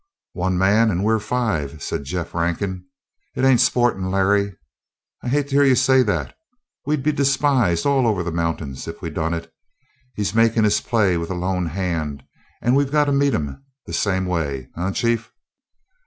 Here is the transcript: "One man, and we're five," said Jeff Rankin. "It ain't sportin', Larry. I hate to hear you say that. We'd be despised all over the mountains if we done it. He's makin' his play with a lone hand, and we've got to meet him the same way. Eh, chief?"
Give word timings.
"One 0.33 0.57
man, 0.57 0.89
and 0.89 1.03
we're 1.03 1.19
five," 1.19 1.83
said 1.83 2.05
Jeff 2.05 2.33
Rankin. 2.33 2.87
"It 3.35 3.45
ain't 3.45 3.61
sportin', 3.61 4.09
Larry. 4.09 4.55
I 5.21 5.27
hate 5.27 5.49
to 5.49 5.55
hear 5.57 5.63
you 5.63 5.75
say 5.75 6.01
that. 6.01 6.35
We'd 6.87 7.03
be 7.03 7.11
despised 7.11 7.85
all 7.85 8.07
over 8.07 8.23
the 8.23 8.31
mountains 8.31 8.87
if 8.87 8.99
we 9.03 9.11
done 9.11 9.35
it. 9.35 9.53
He's 10.15 10.33
makin' 10.33 10.63
his 10.63 10.81
play 10.81 11.17
with 11.17 11.29
a 11.29 11.35
lone 11.35 11.67
hand, 11.67 12.23
and 12.63 12.75
we've 12.75 12.91
got 12.91 13.05
to 13.05 13.11
meet 13.11 13.35
him 13.35 13.63
the 13.85 13.93
same 13.93 14.25
way. 14.25 14.69
Eh, 14.75 14.89
chief?" 14.89 15.31